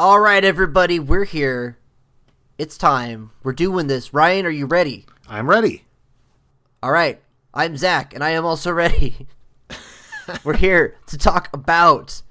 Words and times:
All 0.00 0.20
right, 0.20 0.44
everybody, 0.44 1.00
we're 1.00 1.24
here. 1.24 1.76
It's 2.56 2.78
time. 2.78 3.32
We're 3.42 3.52
doing 3.52 3.88
this. 3.88 4.14
Ryan, 4.14 4.46
are 4.46 4.50
you 4.50 4.64
ready? 4.66 5.06
I'm 5.28 5.50
ready. 5.50 5.86
All 6.80 6.92
right. 6.92 7.20
I'm 7.52 7.76
Zach, 7.76 8.14
and 8.14 8.22
I 8.22 8.30
am 8.30 8.44
also 8.44 8.70
ready. 8.70 9.26
we're 10.44 10.56
here 10.56 10.94
to 11.08 11.18
talk 11.18 11.48
about 11.52 12.22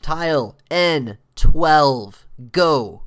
tile 0.00 0.56
N12. 0.70 2.14
Go. 2.52 3.02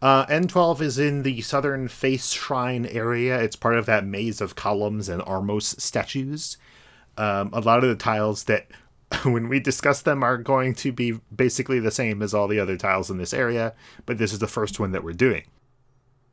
Uh, 0.00 0.24
N12 0.26 0.80
is 0.80 0.96
in 1.00 1.24
the 1.24 1.40
southern 1.40 1.88
face 1.88 2.30
shrine 2.30 2.86
area. 2.86 3.40
It's 3.40 3.56
part 3.56 3.76
of 3.76 3.86
that 3.86 4.06
maze 4.06 4.40
of 4.40 4.54
columns 4.54 5.08
and 5.08 5.20
Armos 5.22 5.80
statues. 5.80 6.58
Um, 7.16 7.50
a 7.52 7.58
lot 7.58 7.82
of 7.82 7.90
the 7.90 7.96
tiles 7.96 8.44
that, 8.44 8.68
when 9.24 9.48
we 9.48 9.60
discuss 9.60 10.02
them, 10.02 10.22
are 10.22 10.36
going 10.36 10.74
to 10.74 10.92
be 10.92 11.18
basically 11.34 11.80
the 11.80 11.90
same 11.90 12.22
as 12.22 12.34
all 12.34 12.48
the 12.48 12.60
other 12.60 12.76
tiles 12.76 13.10
in 13.10 13.18
this 13.18 13.32
area, 13.32 13.74
but 14.06 14.18
this 14.18 14.32
is 14.32 14.38
the 14.38 14.46
first 14.46 14.78
one 14.78 14.92
that 14.92 15.04
we're 15.04 15.12
doing. 15.12 15.44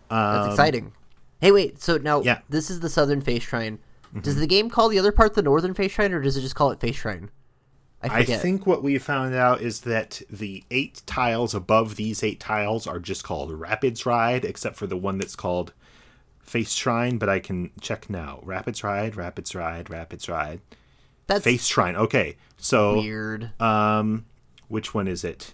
That's 0.10 0.46
um, 0.46 0.52
exciting. 0.52 0.94
Hey, 1.42 1.52
wait. 1.52 1.82
So 1.82 1.98
now, 1.98 2.22
yeah. 2.22 2.40
this 2.50 2.70
is 2.70 2.80
the 2.80 2.90
southern 2.90 3.22
face 3.22 3.44
shrine. 3.44 3.80
Does 4.22 4.34
mm-hmm. 4.34 4.42
the 4.42 4.48
game 4.48 4.70
call 4.70 4.90
the 4.90 5.00
other 5.00 5.12
part 5.12 5.34
the 5.34 5.42
northern 5.42 5.74
face 5.74 5.92
shrine, 5.92 6.14
or 6.14 6.22
does 6.22 6.38
it 6.38 6.42
just 6.42 6.56
call 6.56 6.72
it 6.72 6.80
face 6.80 6.96
shrine? 6.96 7.30
I 8.04 8.24
think 8.24 8.68
what 8.68 8.84
we 8.84 8.98
found 9.00 9.36
out 9.36 9.62
is 9.62 9.82
that 9.82 10.22
the 10.30 10.64
eight 10.70 11.02
tiles 11.05 11.55
above 11.55 11.96
these 11.96 12.24
eight 12.24 12.40
tiles 12.40 12.86
are 12.86 13.00
just 13.00 13.24
called 13.24 13.52
Rapids 13.52 14.05
Ride, 14.05 14.46
except 14.46 14.76
for 14.76 14.88
the 14.88 14.98
one 14.98 15.18
that's 15.18 15.36
called 15.36 15.74
Face 16.42 16.74
Shrine, 16.74 17.18
but 17.18 17.30
I 17.30 17.40
can 17.40 17.72
check 17.82 18.10
now. 18.10 18.40
Rapids 18.44 18.84
Ride, 18.84 19.16
Rapids 19.16 19.55
Ride, 19.55 19.90
Rapids 19.90 20.30
Ride. 20.30 20.62
That's 21.28 21.44
Face 21.44 21.66
Shrine. 21.66 21.96
Okay. 21.96 22.38
So 22.58 23.00
weird. 23.02 23.52
um 23.62 24.26
which 24.68 24.94
one 24.94 25.08
is 25.08 25.24
it? 25.24 25.54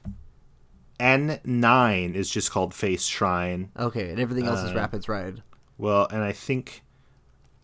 N9 1.00 2.14
is 2.14 2.30
just 2.30 2.52
called 2.52 2.74
Face 2.74 3.06
Shrine. 3.06 3.72
okay, 3.78 4.10
and 4.12 4.20
everything 4.20 4.46
else 4.46 4.64
uh, 4.64 4.68
is 4.68 4.74
Rapids 4.74 5.10
Ride. 5.10 5.42
Well, 5.78 6.08
and 6.12 6.24
I 6.24 6.32
think 6.32 6.84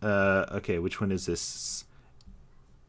uh 0.02 0.46
okay, 0.52 0.78
which 0.78 1.00
one 1.00 1.12
is 1.12 1.26
this? 1.26 1.84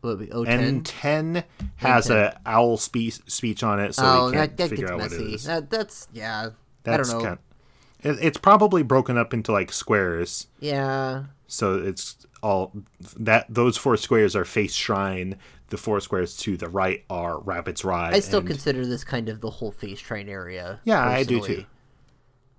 Will 0.01 0.11
it 0.11 0.19
be 0.19 0.27
O10? 0.27 0.81
N10 0.83 1.43
has 1.77 2.07
N10. 2.07 2.15
a 2.15 2.41
owl 2.45 2.77
spe- 2.77 3.21
speech 3.27 3.63
on 3.63 3.79
it, 3.79 3.93
so 3.95 4.03
oh, 4.05 4.25
we 4.27 4.31
can't 4.33 4.55
that, 4.57 4.63
that 4.63 4.69
figure 4.69 4.87
gets 4.87 4.91
out 4.93 4.99
what 4.99 5.11
it 5.11 5.19
messy. 5.19 5.33
is. 5.33 5.43
That, 5.43 5.69
that's, 5.69 6.07
yeah. 6.13 6.49
That's 6.83 7.09
I 7.09 7.11
don't 7.11 7.21
know. 7.21 7.27
kind 7.27 7.39
it, 7.39 7.48
it's 8.03 8.37
probably 8.37 8.83
broken 8.83 9.17
up 9.17 9.33
into 9.33 9.51
like 9.51 9.71
squares, 9.71 10.47
Yeah. 10.59 11.25
so 11.47 11.75
it's 11.75 12.15
all 12.41 12.71
that 13.17 13.45
those 13.49 13.75
four 13.77 13.97
squares 13.97 14.35
are 14.35 14.45
face 14.45 14.73
shrine. 14.73 15.37
The 15.67 15.77
four 15.77 15.99
squares 15.99 16.35
to 16.37 16.57
the 16.57 16.67
right 16.69 17.03
are 17.09 17.39
Rapids 17.39 17.83
Ride. 17.85 18.13
I 18.15 18.21
still 18.21 18.39
and- 18.39 18.47
consider 18.47 18.85
this 18.85 19.03
kind 19.03 19.29
of 19.29 19.41
the 19.41 19.49
whole 19.49 19.71
face 19.71 19.99
shrine 19.99 20.27
area. 20.29 20.79
Yeah, 20.83 21.05
I 21.05 21.23
do 21.23 21.41
too. 21.41 21.65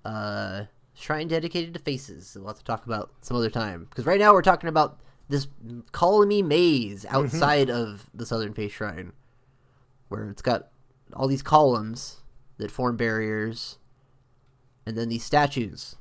Uh, 0.05 0.65
shrine 0.93 1.27
dedicated 1.27 1.73
to 1.73 1.79
faces. 1.79 2.35
We'll 2.37 2.47
have 2.47 2.57
to 2.59 2.63
talk 2.63 2.85
about 2.85 3.11
some 3.21 3.37
other 3.37 3.49
time 3.49 3.85
because 3.89 4.05
right 4.05 4.19
now 4.19 4.33
we're 4.33 4.41
talking 4.41 4.69
about 4.69 4.99
this 5.29 5.47
colony 5.91 6.41
maze 6.41 7.03
Mm-hmm. 7.05 7.15
outside 7.15 7.69
of 7.69 8.09
the 8.13 8.25
southern 8.25 8.53
face 8.53 8.71
shrine, 8.73 9.13
where 10.09 10.29
it's 10.29 10.41
got 10.41 10.69
all 11.13 11.27
these 11.27 11.43
columns 11.43 12.21
that 12.57 12.71
form 12.71 12.95
barriers, 12.97 13.77
and 14.85 14.97
then 14.97 15.09
these 15.09 15.23
statues. 15.23 15.95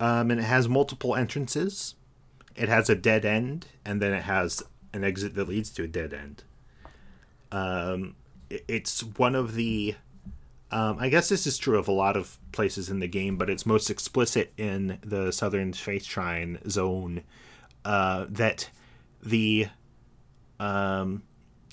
Um, 0.00 0.30
and 0.30 0.40
it 0.40 0.44
has 0.44 0.68
multiple 0.68 1.14
entrances. 1.14 1.94
It 2.56 2.68
has 2.68 2.90
a 2.90 2.94
dead 2.94 3.24
end, 3.24 3.66
and 3.84 4.00
then 4.02 4.12
it 4.12 4.22
has 4.24 4.62
an 4.92 5.04
exit 5.04 5.34
that 5.34 5.48
leads 5.48 5.70
to 5.70 5.84
a 5.84 5.86
dead 5.88 6.12
end. 6.12 6.42
Um, 7.50 8.16
it- 8.50 8.64
it's 8.68 9.02
one 9.02 9.34
of 9.34 9.54
the. 9.54 9.94
Um, 10.70 10.96
I 10.98 11.10
guess 11.10 11.28
this 11.28 11.46
is 11.46 11.58
true 11.58 11.78
of 11.78 11.86
a 11.86 11.92
lot 11.92 12.16
of 12.16 12.38
places 12.50 12.88
in 12.88 13.00
the 13.00 13.06
game, 13.06 13.36
but 13.36 13.50
it's 13.50 13.66
most 13.66 13.90
explicit 13.90 14.54
in 14.56 14.98
the 15.02 15.30
Southern 15.30 15.74
Face 15.74 16.06
Shrine 16.06 16.58
zone 16.68 17.24
uh, 17.84 18.24
that 18.30 18.70
the 19.22 19.68
um, 20.58 21.24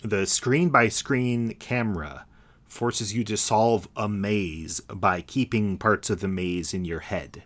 the 0.03 0.25
screen 0.25 0.69
by 0.69 0.89
screen 0.89 1.53
camera 1.55 2.25
forces 2.69 3.13
you 3.13 3.25
to 3.25 3.35
solve 3.35 3.89
a 3.97 4.07
maze 4.07 4.79
by 4.81 5.19
keeping 5.19 5.77
parts 5.77 6.09
of 6.09 6.21
the 6.21 6.27
maze 6.29 6.73
in 6.73 6.85
your 6.85 7.01
head 7.01 7.43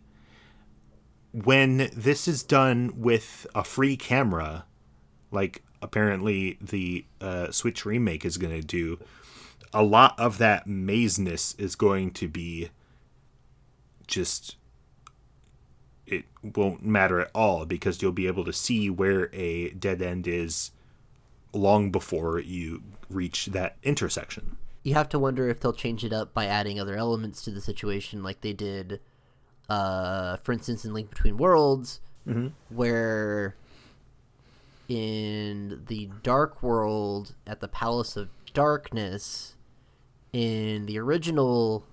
when 1.33 1.89
this 1.93 2.27
is 2.27 2.43
done 2.43 2.93
with 2.95 3.47
a 3.55 3.63
free 3.63 3.97
camera, 3.97 4.65
like 5.31 5.63
apparently 5.81 6.57
the 6.61 7.05
uh, 7.19 7.51
Switch 7.51 7.85
remake 7.85 8.23
is 8.23 8.37
going 8.37 8.53
to 8.53 8.65
do, 8.65 8.99
a 9.73 9.83
lot 9.83 10.17
of 10.19 10.37
that 10.37 10.67
mazeness 10.67 11.59
is 11.59 11.75
going 11.75 12.11
to 12.11 12.27
be 12.27 12.69
just. 14.07 14.55
It 16.05 16.25
won't 16.43 16.85
matter 16.85 17.21
at 17.21 17.31
all 17.33 17.65
because 17.65 18.01
you'll 18.01 18.11
be 18.11 18.27
able 18.27 18.43
to 18.45 18.53
see 18.53 18.89
where 18.89 19.33
a 19.33 19.69
dead 19.69 20.01
end 20.01 20.27
is 20.27 20.71
long 21.53 21.91
before 21.91 22.39
you 22.39 22.83
reach 23.09 23.47
that 23.47 23.77
intersection. 23.83 24.57
You 24.83 24.93
have 24.95 25.07
to 25.09 25.19
wonder 25.19 25.47
if 25.49 25.59
they'll 25.59 25.73
change 25.73 26.03
it 26.03 26.11
up 26.13 26.33
by 26.33 26.45
adding 26.45 26.79
other 26.79 26.95
elements 26.95 27.41
to 27.43 27.51
the 27.51 27.61
situation, 27.61 28.21
like 28.21 28.41
they 28.41 28.53
did, 28.53 28.99
uh, 29.69 30.37
for 30.37 30.51
instance, 30.51 30.83
in 30.85 30.93
Link 30.93 31.09
Between 31.09 31.37
Worlds, 31.37 32.01
where 32.69 33.55
in 34.89 35.83
the 35.87 36.09
Dark 36.21 36.61
World 36.61 37.35
at 37.47 37.59
the 37.61 37.67
Palace 37.67 38.15
of 38.17 38.29
Darkness, 38.53 39.55
in 40.31 40.85
the 40.85 40.99
original, 40.99 41.85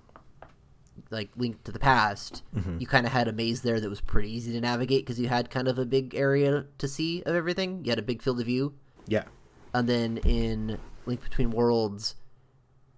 like 1.10 1.30
Link 1.36 1.62
to 1.64 1.72
the 1.72 1.78
Past, 1.78 2.42
you 2.80 2.86
kind 2.86 3.06
of 3.06 3.12
had 3.12 3.28
a 3.28 3.32
maze 3.32 3.62
there 3.62 3.80
that 3.80 3.88
was 3.88 4.00
pretty 4.00 4.30
easy 4.34 4.52
to 4.52 4.60
navigate 4.60 5.04
because 5.06 5.20
you 5.20 5.28
had 5.28 5.50
kind 5.50 5.68
of 5.68 5.78
a 5.78 5.84
big 5.86 6.14
area 6.14 6.66
to 6.78 6.88
see 6.88 7.22
of 7.22 7.34
everything. 7.34 7.84
You 7.84 7.90
had 7.90 7.98
a 7.98 8.02
big 8.02 8.22
field 8.22 8.40
of 8.40 8.46
view 8.46 8.74
Yeah. 9.06 9.24
and 9.72 9.88
then 9.88 10.18
in 10.18 10.78
Link 11.06 11.22
Between 11.22 11.50
Worlds, 11.50 12.16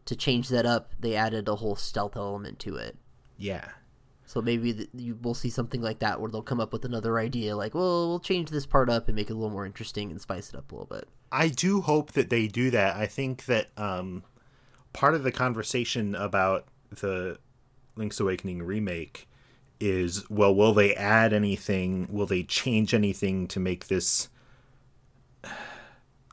to 0.07 0.17
change 0.17 0.49
that 0.49 0.67
up, 0.67 0.93
they 0.99 1.15
added 1.15 1.49
a 1.49 1.57
whole 1.57 1.77
stealth 1.77 2.17
element 2.17 2.59
to 2.61 2.77
it. 2.77 2.97
Yeah. 3.37 3.69
So 4.25 4.41
maybe 4.41 4.73
th- 4.73 4.89
you 4.95 5.19
will 5.21 5.35
see 5.35 5.51
something 5.51 5.83
like 5.83 5.99
that 5.99 6.21
where 6.21 6.31
they'll 6.31 6.43
come 6.43 6.61
up 6.61 6.73
with 6.73 6.85
another 6.85 7.19
idea, 7.19 7.57
like, 7.57 7.75
well, 7.75 8.09
we'll 8.09 8.21
change 8.21 8.51
this 8.51 8.67
part 8.67 8.89
up 8.89 9.09
and 9.09 9.17
make 9.17 9.29
it 9.29 9.35
a 9.35 9.37
little 9.37 9.51
more 9.51 9.67
interesting 9.67 10.11
and 10.11 10.21
spice 10.21 10.49
it 10.49 10.57
up 10.57 10.73
a 10.73 10.75
little 10.75 10.87
bit. 10.87 11.09
I 11.31 11.49
do 11.49 11.81
hope 11.81 12.13
that 12.13 12.31
they 12.31 12.49
do 12.49 12.71
that. 12.71 12.97
I 12.97 13.07
think 13.07 13.45
that 13.47 13.69
um, 13.77 14.25
part 14.93 15.15
of 15.15 15.23
the 15.23 15.33
conversation 15.33 16.15
about 16.15 16.67
the 16.91 17.39
Link's 17.97 18.21
Awakening 18.21 18.63
remake 18.63 19.29
is 19.81 20.29
well, 20.31 20.55
will 20.55 20.73
they 20.73 20.95
add 20.95 21.33
anything? 21.33 22.07
Will 22.11 22.27
they 22.27 22.43
change 22.43 22.95
anything 22.95 23.47
to 23.49 23.61
make 23.61 23.89
this? 23.89 24.29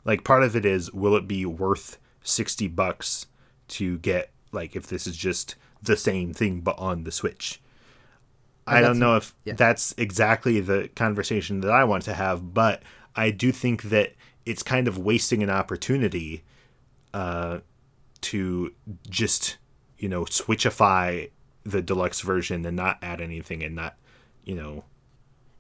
Like, 0.06 0.24
part 0.24 0.44
of 0.44 0.56
it 0.56 0.66
is, 0.66 0.92
will 0.94 1.16
it 1.18 1.28
be 1.28 1.46
worth 1.46 2.00
60 2.24 2.70
bucks 2.70 3.28
to 3.70 3.98
get, 4.00 4.32
like, 4.52 4.76
if 4.76 4.88
this 4.88 5.08
is 5.08 5.16
just 5.16 5.56
the 5.82 5.98
same 5.98 6.34
thing 6.34 6.62
but 6.62 6.78
on 6.78 7.04
the 7.04 7.12
Switch? 7.12 7.62
I 8.68 8.82
don't 8.82 9.00
know 9.00 9.16
if 9.16 9.34
yeah. 9.46 9.54
that's 9.54 9.96
exactly 9.98 10.60
the 10.60 10.90
conversation 10.96 11.62
that 11.62 11.72
I 11.72 11.84
want 11.86 12.04
to 12.04 12.14
have, 12.14 12.54
but 12.54 12.84
I 13.16 13.32
do 13.32 13.52
think 13.52 13.84
that 13.84 14.14
it's 14.46 14.62
kind 14.62 14.88
of 14.88 14.98
wasting 14.98 15.42
an 15.42 15.50
opportunity 15.50 16.44
uh, 17.14 17.60
to 18.22 18.74
just, 19.10 19.58
you 19.98 20.08
know, 20.08 20.26
switchify 20.26 21.32
the 21.64 21.82
deluxe 21.82 22.22
version 22.22 22.66
and 22.66 22.76
not 22.76 23.00
add 23.02 23.22
anything 23.22 23.64
and 23.64 23.76
not, 23.76 23.96
you 24.44 24.56
know, 24.56 24.84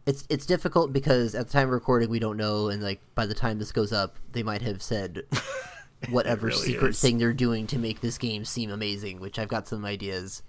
It's 0.05 0.25
it's 0.29 0.45
difficult 0.45 0.93
because 0.93 1.35
at 1.35 1.47
the 1.47 1.53
time 1.53 1.67
of 1.67 1.73
recording 1.73 2.09
we 2.09 2.19
don't 2.19 2.37
know, 2.37 2.69
and 2.69 2.81
like 2.81 3.01
by 3.15 3.25
the 3.25 3.35
time 3.35 3.59
this 3.59 3.71
goes 3.71 3.91
up, 3.91 4.17
they 4.31 4.43
might 4.43 4.61
have 4.61 4.81
said 4.81 5.23
whatever 6.09 6.47
really 6.47 6.59
secret 6.59 6.89
is. 6.89 7.01
thing 7.01 7.17
they're 7.17 7.33
doing 7.33 7.67
to 7.67 7.77
make 7.77 8.01
this 8.01 8.17
game 8.17 8.45
seem 8.45 8.71
amazing. 8.71 9.19
Which 9.19 9.37
I've 9.37 9.47
got 9.49 9.67
some 9.67 9.85
ideas. 9.85 10.43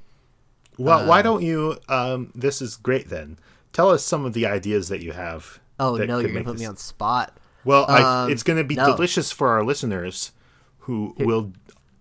well, 0.79 1.07
why 1.07 1.23
don't 1.23 1.43
you? 1.43 1.77
Um, 1.89 2.33
this 2.35 2.63
is 2.63 2.77
great 2.77 3.09
then. 3.09 3.39
Tell 3.73 3.91
us 3.91 4.05
some 4.05 4.25
of 4.25 4.33
the 4.33 4.47
ideas 4.47 4.89
that 4.89 5.03
you 5.03 5.13
have. 5.13 5.61
Oh 5.79 5.97
no, 5.97 6.19
you're 6.19 6.33
gonna 6.33 6.45
put 6.45 6.59
me 6.59 6.67
on 6.67 6.77
spot. 6.77 7.37
Well, 7.65 7.85
I, 7.89 8.25
Um, 8.25 8.31
it's 8.31 8.43
going 8.43 8.57
to 8.57 8.65
be 8.65 8.75
no. 8.75 8.87
delicious 8.87 9.31
for 9.31 9.49
our 9.49 9.63
listeners 9.63 10.33
who 10.81 11.15
will 11.19 11.53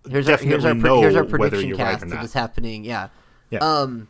here's 0.08 0.26
our 0.26 0.32
definitely 0.36 0.48
here's 0.48 0.64
our, 0.64 0.74
know 0.74 1.00
here's 1.02 1.14
our 1.16 1.24
whether 1.24 1.38
prediction 1.38 1.70
right 1.72 1.76
cast 1.76 2.02
or 2.02 2.06
not. 2.06 2.22
this 2.22 2.32
happening. 2.32 2.84
Yeah. 2.84 3.08
Yeah. 3.50 3.58
Um, 3.58 4.08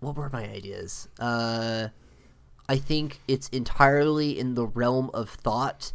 what 0.00 0.16
were 0.16 0.30
my 0.30 0.44
ideas? 0.48 1.08
Uh, 1.18 1.88
I 2.68 2.76
think 2.76 3.20
it's 3.26 3.48
entirely 3.48 4.38
in 4.38 4.54
the 4.54 4.66
realm 4.66 5.10
of 5.12 5.30
thought 5.30 5.92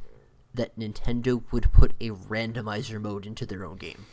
that 0.53 0.77
Nintendo 0.77 1.43
would 1.51 1.71
put 1.71 1.93
a 1.99 2.09
randomizer 2.09 3.01
mode 3.01 3.25
into 3.25 3.45
their 3.45 3.65
own 3.65 3.77
game. 3.77 4.05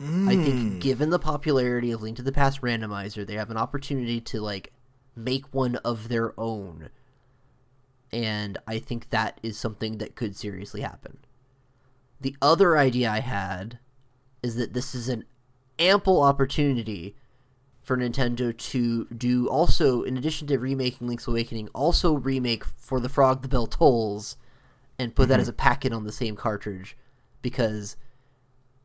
I 0.00 0.36
Hmm. 0.36 0.44
think, 0.44 0.80
given 0.80 1.10
the 1.10 1.18
popularity 1.18 1.90
of 1.90 2.02
Link 2.02 2.16
to 2.16 2.22
the 2.22 2.32
Past 2.32 2.60
randomizer, 2.60 3.26
they 3.26 3.34
have 3.34 3.50
an 3.50 3.56
opportunity 3.56 4.20
to 4.20 4.40
like 4.40 4.72
make 5.14 5.52
one 5.52 5.76
of 5.76 6.08
their 6.08 6.38
own, 6.40 6.88
and 8.12 8.58
I 8.66 8.78
think 8.78 9.10
that 9.10 9.38
is 9.42 9.58
something 9.58 9.98
that 9.98 10.14
could 10.14 10.36
seriously 10.36 10.80
happen. 10.80 11.18
The 12.20 12.36
other 12.40 12.76
idea 12.78 13.10
I 13.10 13.20
had 13.20 13.78
is 14.42 14.56
that 14.56 14.74
this 14.74 14.94
is 14.94 15.08
an 15.08 15.24
ample 15.78 16.22
opportunity 16.22 17.16
for 17.82 17.96
Nintendo 17.96 18.56
to 18.56 19.06
do 19.06 19.48
also, 19.48 20.02
in 20.02 20.16
addition 20.16 20.46
to 20.48 20.58
remaking 20.58 21.08
Link's 21.08 21.26
Awakening, 21.26 21.68
also 21.74 22.14
remake 22.14 22.64
for 22.64 23.00
the 23.00 23.08
Frog 23.08 23.42
the 23.42 23.48
Bell 23.48 23.66
Tolls 23.66 24.36
and 25.02 25.14
put 25.14 25.28
that 25.28 25.40
as 25.40 25.48
a 25.48 25.52
packet 25.52 25.92
on 25.92 26.04
the 26.04 26.12
same 26.12 26.36
cartridge 26.36 26.96
because 27.42 27.96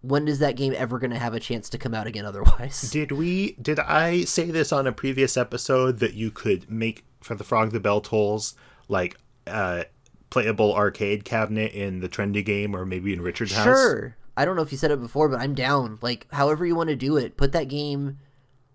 when 0.01 0.27
is 0.27 0.39
that 0.39 0.55
game 0.55 0.73
ever 0.75 0.99
going 0.99 1.11
to 1.11 1.19
have 1.19 1.33
a 1.33 1.39
chance 1.39 1.69
to 1.69 1.77
come 1.77 1.93
out 1.93 2.07
again 2.07 2.25
otherwise? 2.31 2.89
Did 2.91 3.11
we? 3.11 3.53
Did 3.53 3.79
I 3.79 4.21
say 4.23 4.51
this 4.51 4.71
on 4.71 4.87
a 4.87 4.91
previous 4.91 5.37
episode 5.37 5.99
that 5.99 6.13
you 6.13 6.31
could 6.31 6.69
make 6.69 7.05
for 7.21 7.35
the 7.35 7.43
Frog 7.43 7.71
the 7.71 7.79
Bell 7.79 8.01
Tolls 8.01 8.55
like 8.87 9.17
uh, 9.45 9.83
playable 10.29 10.73
arcade 10.73 11.25
cabinet 11.25 11.71
in 11.71 11.99
the 11.99 12.09
trendy 12.09 12.43
game 12.43 12.75
or 12.75 12.85
maybe 12.85 13.13
in 13.13 13.21
Richard's 13.21 13.53
house? 13.53 13.65
Sure. 13.65 14.15
I 14.35 14.45
don't 14.45 14.55
know 14.55 14.61
if 14.61 14.71
you 14.71 14.77
said 14.77 14.91
it 14.91 15.01
before, 15.01 15.29
but 15.29 15.39
I'm 15.39 15.55
down. 15.55 15.97
Like, 16.01 16.27
however 16.31 16.65
you 16.65 16.75
want 16.75 16.89
to 16.89 16.95
do 16.95 17.17
it, 17.17 17.37
put 17.37 17.53
that 17.53 17.69
game, 17.69 18.19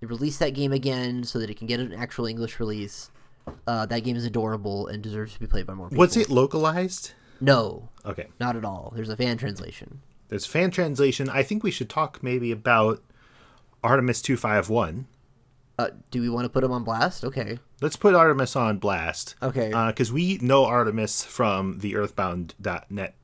release 0.00 0.38
that 0.38 0.54
game 0.54 0.72
again 0.72 1.22
so 1.22 1.38
that 1.38 1.50
it 1.50 1.56
can 1.56 1.68
get 1.68 1.78
an 1.78 1.92
actual 1.92 2.26
English 2.26 2.58
release. 2.58 3.10
Uh, 3.66 3.86
that 3.86 4.00
game 4.00 4.16
is 4.16 4.24
adorable 4.24 4.88
and 4.88 5.02
deserves 5.02 5.34
to 5.34 5.40
be 5.40 5.46
played 5.46 5.66
by 5.66 5.74
more 5.74 5.88
people. 5.88 6.00
Was 6.00 6.16
it 6.16 6.30
localized? 6.30 7.12
No, 7.42 7.88
Okay. 8.06 8.28
not 8.40 8.56
at 8.56 8.64
all. 8.64 8.92
There's 8.94 9.08
a 9.08 9.16
fan 9.16 9.36
translation. 9.36 10.00
There's 10.28 10.46
fan 10.46 10.70
translation. 10.70 11.28
I 11.28 11.42
think 11.42 11.62
we 11.62 11.70
should 11.70 11.90
talk 11.90 12.22
maybe 12.22 12.50
about 12.52 13.02
Artemis 13.84 14.22
251. 14.22 15.06
Uh, 15.78 15.88
do 16.10 16.20
we 16.20 16.28
want 16.28 16.44
to 16.44 16.48
put 16.48 16.62
him 16.62 16.70
on 16.70 16.84
blast? 16.84 17.24
Okay. 17.24 17.58
Let's 17.80 17.96
put 17.96 18.14
Artemis 18.14 18.54
on 18.54 18.78
blast. 18.78 19.34
Okay. 19.42 19.70
Because 19.88 20.12
we 20.12 20.38
know 20.38 20.64
Artemis 20.64 21.24
from 21.24 21.78
the 21.78 21.96
Earthbound.net. 21.96 23.14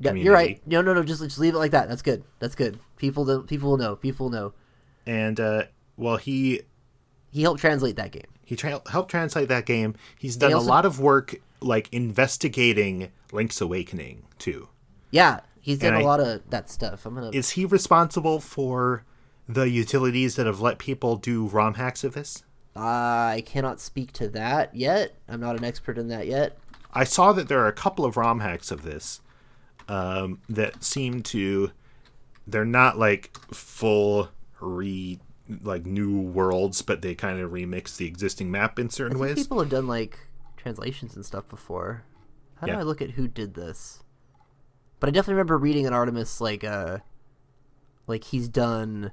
yeah, 0.00 0.12
you're 0.12 0.34
right. 0.34 0.60
No, 0.66 0.82
no, 0.82 0.92
no. 0.94 1.02
Just 1.02 1.22
just 1.22 1.38
leave 1.38 1.54
it 1.54 1.58
like 1.58 1.70
that. 1.72 1.88
That's 1.88 2.02
good. 2.02 2.24
That's 2.40 2.54
good. 2.54 2.78
People 2.96 3.24
don't, 3.24 3.46
people 3.46 3.70
will 3.70 3.78
know. 3.78 3.96
People 3.96 4.26
will 4.26 4.32
know. 4.32 4.52
And, 5.06 5.40
uh, 5.40 5.64
well, 5.96 6.16
he 6.18 6.62
He 7.30 7.42
helped 7.42 7.60
translate 7.60 7.96
that 7.96 8.12
game. 8.12 8.26
He 8.44 8.56
tra- 8.56 8.82
helped 8.90 9.10
translate 9.10 9.48
that 9.48 9.64
game. 9.66 9.94
He's 10.18 10.36
done 10.36 10.52
also- 10.52 10.66
a 10.66 10.68
lot 10.68 10.84
of 10.86 11.00
work, 11.00 11.36
like 11.60 11.88
investigating 11.92 13.10
Link's 13.32 13.60
Awakening 13.60 14.24
too. 14.38 14.68
Yeah, 15.10 15.40
he's 15.60 15.78
done 15.78 15.94
a 15.94 16.00
I- 16.00 16.02
lot 16.02 16.20
of 16.20 16.48
that 16.50 16.68
stuff. 16.70 17.04
I'm 17.06 17.14
gonna. 17.14 17.30
Is 17.32 17.50
he 17.50 17.64
responsible 17.64 18.40
for 18.40 19.04
the 19.48 19.68
utilities 19.68 20.36
that 20.36 20.46
have 20.46 20.60
let 20.60 20.78
people 20.78 21.16
do 21.16 21.46
ROM 21.46 21.74
hacks 21.74 22.04
of 22.04 22.14
this? 22.14 22.42
I 22.76 23.42
cannot 23.46 23.80
speak 23.80 24.12
to 24.12 24.28
that 24.28 24.74
yet. 24.74 25.16
I'm 25.28 25.40
not 25.40 25.56
an 25.56 25.64
expert 25.64 25.98
in 25.98 26.08
that 26.08 26.26
yet. 26.26 26.58
I 26.94 27.04
saw 27.04 27.32
that 27.32 27.48
there 27.48 27.60
are 27.60 27.66
a 27.66 27.72
couple 27.72 28.04
of 28.04 28.16
ROM 28.16 28.40
hacks 28.40 28.70
of 28.70 28.82
this 28.82 29.20
um, 29.88 30.40
that 30.48 30.84
seem 30.84 31.22
to. 31.24 31.70
They're 32.46 32.64
not 32.64 32.98
like 32.98 33.36
full 33.52 34.28
re 34.60 35.18
like 35.62 35.86
new 35.86 36.18
worlds, 36.20 36.82
but 36.82 37.00
they 37.02 37.14
kind 37.14 37.40
of 37.40 37.50
remix 37.50 37.96
the 37.96 38.06
existing 38.06 38.50
map 38.50 38.78
in 38.78 38.90
certain 38.90 39.18
ways. 39.18 39.34
people 39.36 39.58
have 39.60 39.70
done 39.70 39.86
like 39.86 40.18
translations 40.58 41.16
and 41.16 41.24
stuff 41.24 41.48
before. 41.48 42.04
How 42.56 42.66
do 42.66 42.72
I 42.74 42.82
look 42.82 43.00
at 43.00 43.12
who 43.12 43.28
did 43.28 43.54
this? 43.54 44.02
But 45.00 45.08
I 45.08 45.12
definitely 45.12 45.34
remember 45.34 45.58
reading 45.58 45.86
an 45.86 45.92
Artemis 45.92 46.40
like 46.40 46.64
uh 46.64 46.98
like 48.06 48.24
he's 48.24 48.48
done 48.48 49.12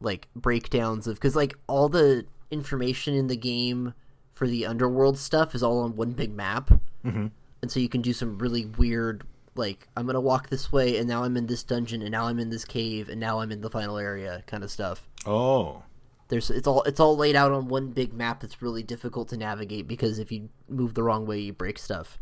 like 0.00 0.28
breakdowns 0.34 1.06
of 1.06 1.16
because 1.16 1.36
like 1.36 1.54
all 1.66 1.88
the 1.88 2.26
information 2.50 3.14
in 3.14 3.26
the 3.26 3.36
game 3.36 3.94
for 4.32 4.48
the 4.48 4.64
underworld 4.64 5.18
stuff 5.18 5.54
is 5.54 5.62
all 5.62 5.80
on 5.80 5.94
one 5.96 6.12
big 6.12 6.34
map, 6.34 6.70
mm-hmm. 7.04 7.26
and 7.60 7.70
so 7.70 7.78
you 7.78 7.88
can 7.88 8.00
do 8.00 8.14
some 8.14 8.38
really 8.38 8.64
weird 8.64 9.24
like 9.56 9.88
I'm 9.96 10.06
gonna 10.06 10.20
walk 10.20 10.48
this 10.48 10.72
way 10.72 10.96
and 10.96 11.06
now 11.06 11.24
I'm 11.24 11.36
in 11.36 11.46
this 11.46 11.62
dungeon 11.62 12.00
and 12.00 12.10
now 12.10 12.26
I'm 12.26 12.38
in 12.38 12.48
this 12.50 12.64
cave 12.64 13.08
and 13.08 13.20
now 13.20 13.40
I'm 13.40 13.52
in 13.52 13.60
the 13.60 13.68
final 13.68 13.98
area 13.98 14.42
kind 14.46 14.64
of 14.64 14.70
stuff 14.70 15.06
Oh, 15.26 15.82
there's 16.30 16.50
it's 16.50 16.66
all 16.66 16.82
it's 16.84 16.98
all 17.00 17.16
laid 17.16 17.36
out 17.36 17.52
on 17.52 17.68
one 17.68 17.88
big 17.90 18.12
map 18.14 18.40
that's 18.40 18.62
really 18.62 18.82
difficult 18.82 19.28
to 19.28 19.36
navigate 19.36 19.86
because 19.86 20.18
if 20.18 20.32
you 20.32 20.48
move 20.68 20.94
the 20.94 21.02
wrong 21.02 21.26
way 21.26 21.38
you 21.38 21.52
break 21.52 21.78
stuff 21.78 22.18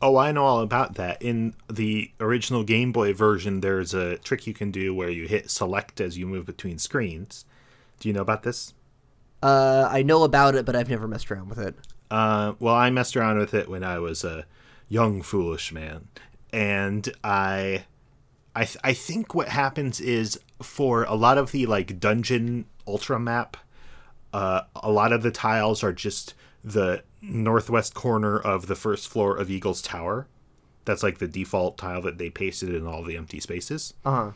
Oh, 0.00 0.16
I 0.16 0.30
know 0.30 0.44
all 0.44 0.60
about 0.60 0.94
that. 0.94 1.20
In 1.20 1.54
the 1.68 2.12
original 2.20 2.62
Game 2.62 2.92
Boy 2.92 3.12
version, 3.12 3.62
there's 3.62 3.94
a 3.94 4.16
trick 4.18 4.46
you 4.46 4.54
can 4.54 4.70
do 4.70 4.94
where 4.94 5.10
you 5.10 5.26
hit 5.26 5.50
select 5.50 6.00
as 6.00 6.16
you 6.16 6.24
move 6.24 6.46
between 6.46 6.78
screens. 6.78 7.44
Do 7.98 8.08
you 8.08 8.12
know 8.12 8.20
about 8.22 8.44
this? 8.44 8.74
uh 9.42 9.88
i 9.90 10.02
know 10.02 10.24
about 10.24 10.54
it 10.56 10.64
but 10.64 10.74
i've 10.74 10.88
never 10.90 11.06
messed 11.06 11.30
around 11.30 11.48
with 11.48 11.58
it 11.58 11.74
Uh, 12.10 12.54
well, 12.58 12.74
I 12.74 12.90
messed 12.90 13.16
around 13.16 13.38
with 13.38 13.52
it 13.54 13.68
when 13.68 13.84
I 13.84 13.98
was 13.98 14.24
a 14.24 14.46
young, 14.88 15.20
foolish 15.20 15.72
man, 15.72 16.08
and 16.52 17.06
I, 17.22 17.84
I, 18.56 18.64
th- 18.64 18.78
I 18.82 18.94
think 18.94 19.34
what 19.34 19.48
happens 19.48 20.00
is 20.00 20.40
for 20.62 21.04
a 21.04 21.14
lot 21.14 21.38
of 21.38 21.52
the 21.52 21.66
like 21.66 22.00
dungeon 22.00 22.64
ultra 22.88 23.20
map, 23.20 23.56
uh, 24.32 24.62
a 24.74 24.90
lot 24.90 25.12
of 25.12 25.22
the 25.22 25.30
tiles 25.30 25.84
are 25.84 25.92
just 25.92 26.34
the 26.64 27.02
northwest 27.20 27.94
corner 27.94 28.38
of 28.38 28.66
the 28.66 28.74
first 28.74 29.08
floor 29.08 29.36
of 29.36 29.50
Eagle's 29.50 29.82
Tower. 29.82 30.26
That's 30.84 31.02
like 31.02 31.18
the 31.18 31.28
default 31.28 31.76
tile 31.78 32.02
that 32.02 32.18
they 32.18 32.30
pasted 32.30 32.74
in 32.74 32.86
all 32.86 33.02
the 33.04 33.16
empty 33.16 33.40
spaces. 33.40 33.94
uh-huh 34.04 34.32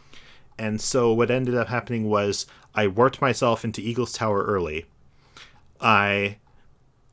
And 0.59 0.81
so 0.81 1.13
what 1.13 1.31
ended 1.31 1.55
up 1.55 1.69
happening 1.69 2.09
was 2.09 2.47
I 2.75 2.87
warped 2.87 3.21
myself 3.21 3.65
into 3.65 3.81
Eagle's 3.81 4.13
Tower 4.13 4.45
early. 4.45 4.87
I 5.81 6.39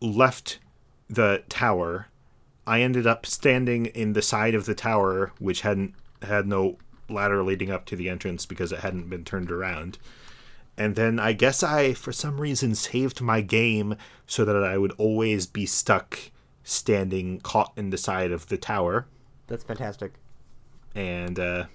left 0.01 0.59
the 1.09 1.44
tower. 1.50 2.07
I 2.68 2.81
ended 2.81 3.07
up 3.07 3.25
standing 3.25 3.88
in 3.88 4.13
the 4.13 4.21
side 4.21 4.53
of 4.53 4.65
the 4.65 4.75
tower, 4.75 5.31
which 5.39 5.62
hadn't 5.62 5.95
had 6.21 6.47
no 6.47 6.77
ladder 7.09 7.44
leading 7.44 7.71
up 7.71 7.85
to 7.85 7.95
the 7.95 8.09
entrance 8.09 8.45
because 8.45 8.71
it 8.71 8.80
hadn't 8.80 9.09
been 9.09 9.24
turned 9.24 9.51
around. 9.51 9.97
And 10.79 10.95
then 10.95 11.19
I 11.19 11.33
guess 11.33 11.61
I, 11.61 11.93
for 11.93 12.13
some 12.13 12.39
reason, 12.39 12.73
saved 12.73 13.19
my 13.19 13.41
game 13.41 13.97
so 14.25 14.45
that 14.45 14.55
I 14.55 14.77
would 14.77 14.93
always 14.93 15.45
be 15.45 15.65
stuck 15.65 16.31
standing 16.63 17.41
caught 17.41 17.73
in 17.75 17.89
the 17.89 17.97
side 17.97 18.31
of 18.31 18.47
the 18.47 18.57
tower. 18.57 19.05
That's 19.47 19.63
fantastic. 19.63 20.13
And 20.95 21.37
uh 21.39 21.65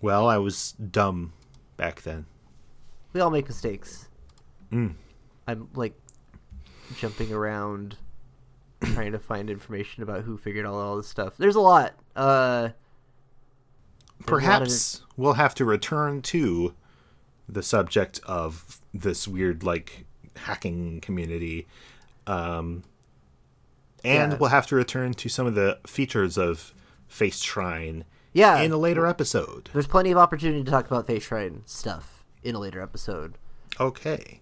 well 0.00 0.28
i 0.28 0.36
was 0.38 0.72
dumb 0.72 1.32
back 1.76 2.02
then. 2.02 2.26
We 3.12 3.20
all 3.20 3.30
make 3.30 3.48
mistakes. 3.48 4.08
Mm. 4.72 4.94
i'm 5.46 5.68
like 5.74 5.94
jumping 6.96 7.32
around 7.32 7.96
trying 8.82 9.12
to 9.12 9.18
find 9.18 9.50
information 9.50 10.02
about 10.02 10.22
who 10.22 10.36
figured 10.36 10.66
out 10.66 10.72
all 10.74 10.96
this 10.96 11.08
stuff. 11.08 11.36
There's 11.36 11.56
a 11.56 11.60
lot 11.60 11.94
uh 12.16 12.60
There's 12.62 12.70
a 12.70 12.70
lot 12.70 12.72
of 14.20 14.26
perhaps 14.26 15.02
we'll 15.16 15.34
have 15.34 15.54
to 15.56 15.64
return 15.64 16.22
to 16.22 16.74
the 17.48 17.62
subject 17.62 18.20
of 18.24 18.80
this 18.92 19.26
weird 19.28 19.62
like 19.62 20.04
hacking 20.36 21.00
community. 21.00 21.66
Um 22.26 22.82
and 24.04 24.32
Yeah. 24.32 24.38
we'll 24.38 24.50
have 24.50 24.66
to 24.68 24.76
return 24.76 25.14
to 25.14 25.28
some 25.28 25.46
of 25.46 25.54
the 25.54 25.78
features 25.86 26.36
of 26.36 26.74
face 27.08 27.40
shrine 27.42 28.04
yeah. 28.32 28.60
in 28.60 28.70
a 28.72 28.76
later 28.76 29.06
episode. 29.06 29.70
There's 29.72 29.86
plenty 29.86 30.10
of 30.10 30.18
opportunity 30.18 30.62
to 30.64 30.70
talk 30.70 30.86
about 30.86 31.06
face 31.06 31.22
shrine 31.24 31.62
stuff 31.64 32.24
in 32.42 32.54
a 32.54 32.58
later 32.58 32.82
episode. 32.82 33.38
Okay. 33.80 34.40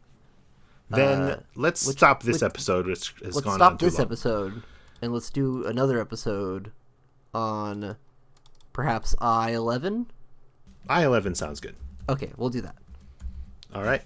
Then 0.90 1.20
Uh, 1.22 1.40
let's 1.54 1.86
which- 1.86 1.96
stop 1.98 2.22
this 2.22 2.36
which- 2.36 2.42
episode 2.42 2.86
which 2.86 3.14
has 3.24 3.34
let's 3.36 3.40
gone 3.46 3.56
stop 3.56 3.72
on 3.72 3.78
too 3.78 3.86
this 3.86 3.98
long. 3.98 4.06
episode 4.06 4.62
and 5.00 5.12
let's 5.12 5.30
do 5.30 5.64
another 5.66 6.00
episode 6.00 6.72
on 7.34 7.96
perhaps 8.72 9.14
i11 9.20 10.06
i11 10.88 11.36
sounds 11.36 11.60
good. 11.60 11.76
Okay 12.08 12.32
we'll 12.36 12.50
do 12.50 12.60
that 12.62 12.76
all 13.74 13.82
right. 13.82 14.02